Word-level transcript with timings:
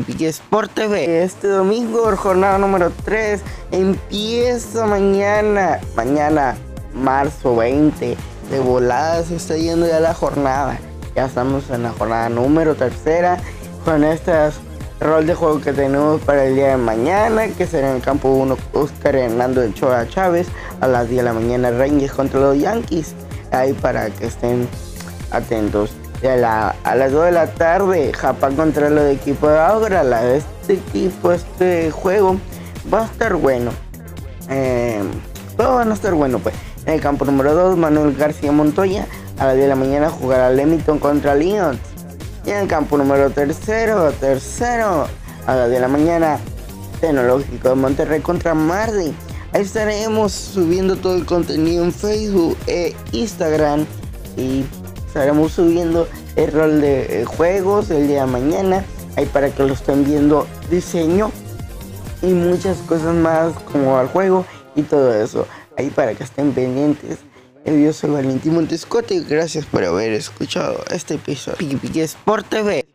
Sport 0.00 0.72
TV. 0.72 1.22
Este 1.22 1.48
domingo, 1.48 2.16
jornada 2.16 2.56
número 2.58 2.90
3, 3.04 3.40
empieza 3.72 4.86
mañana, 4.86 5.80
mañana, 5.94 6.56
marzo 6.94 7.56
20. 7.56 8.16
De 8.50 8.60
volada 8.60 9.22
se 9.22 9.36
está 9.36 9.56
yendo 9.56 9.86
ya 9.86 10.00
la 10.00 10.14
jornada. 10.14 10.78
Ya 11.14 11.26
estamos 11.26 11.68
en 11.70 11.82
la 11.82 11.90
jornada 11.90 12.28
número 12.30 12.74
tercera 12.74 13.38
con 13.84 14.02
este 14.04 14.32
rol 15.00 15.26
de 15.26 15.34
juego 15.34 15.60
que 15.60 15.72
tenemos 15.72 16.20
para 16.22 16.44
el 16.46 16.54
día 16.54 16.68
de 16.68 16.76
mañana, 16.76 17.48
que 17.48 17.66
será 17.66 17.90
en 17.90 17.96
el 17.96 18.02
campo 18.02 18.30
1 18.30 18.56
Oscar 18.72 19.16
Hernando 19.16 19.60
de 19.60 19.74
Choa 19.74 20.08
Chávez 20.08 20.46
a 20.80 20.86
las 20.86 21.08
10 21.08 21.18
de 21.18 21.24
la 21.24 21.32
mañana 21.34 21.70
Rangers 21.70 22.12
contra 22.12 22.40
los 22.40 22.58
Yankees. 22.58 23.14
Ahí 23.50 23.74
para 23.74 24.08
que 24.08 24.26
estén 24.26 24.66
atentos 25.30 25.90
a, 26.28 26.94
las 26.94 27.12
2 27.12 27.24
de 27.24 27.32
la 27.32 27.46
tarde, 27.48 28.12
Japón 28.12 28.54
contra 28.54 28.88
el 28.88 28.98
equipo 29.10 29.48
de 29.48 29.58
Agra. 29.58 30.34
Este 30.34 30.74
equipo, 30.74 31.32
este 31.32 31.90
juego 31.90 32.36
va 32.92 33.02
a 33.02 33.04
estar 33.06 33.34
bueno. 33.34 33.72
Eh, 34.48 35.02
todo 35.56 35.74
va 35.74 35.82
a 35.82 35.92
estar 35.92 36.14
bueno, 36.14 36.38
pues. 36.38 36.54
En 36.86 36.94
el 36.94 37.00
campo 37.00 37.24
número 37.24 37.54
2, 37.54 37.76
Manuel 37.76 38.14
García 38.14 38.52
Montoya. 38.52 39.06
A 39.38 39.46
las 39.46 39.54
10 39.54 39.64
de 39.64 39.68
la 39.68 39.76
mañana 39.76 40.10
jugará 40.10 40.50
Lemington 40.50 40.98
contra 40.98 41.34
Lions. 41.34 41.78
Y 42.44 42.50
en 42.50 42.58
el 42.58 42.68
campo 42.68 42.96
número 42.96 43.30
tercero, 43.30 44.12
tercero, 44.12 45.06
a 45.46 45.54
las 45.54 45.68
10 45.68 45.70
de 45.70 45.80
la 45.80 45.88
mañana, 45.88 46.38
Tecnológico 47.00 47.70
de 47.70 47.74
Monterrey 47.74 48.20
contra 48.20 48.54
Mardi. 48.54 49.12
Ahí 49.52 49.62
estaremos 49.62 50.32
subiendo 50.32 50.96
todo 50.96 51.16
el 51.16 51.26
contenido 51.26 51.84
en 51.84 51.92
Facebook 51.92 52.56
e 52.66 52.94
Instagram. 53.10 53.86
Y 54.36 54.64
estaremos 55.12 55.52
subiendo 55.52 56.08
el 56.36 56.50
rol 56.50 56.80
de 56.80 57.20
eh, 57.20 57.24
juegos 57.26 57.90
el 57.90 58.08
día 58.08 58.24
de 58.24 58.32
mañana. 58.32 58.82
Ahí 59.14 59.26
para 59.26 59.50
que 59.50 59.62
lo 59.62 59.74
estén 59.74 60.06
viendo 60.06 60.46
diseño 60.70 61.30
y 62.22 62.28
muchas 62.28 62.78
cosas 62.78 63.14
más 63.14 63.52
como 63.70 63.98
al 63.98 64.08
juego 64.08 64.46
y 64.74 64.80
todo 64.80 65.14
eso. 65.14 65.46
Ahí 65.76 65.90
para 65.90 66.14
que 66.14 66.24
estén 66.24 66.52
pendientes. 66.52 67.18
Yo 67.66 67.92
soy 67.92 68.08
Valentín 68.08 68.54
Montescote 68.54 69.16
y 69.16 69.24
gracias 69.24 69.66
por 69.66 69.84
haber 69.84 70.12
escuchado 70.12 70.82
este 70.90 71.14
episodio. 71.14 71.58
Piki 71.78 72.00
Sport 72.00 72.48
TV. 72.48 72.86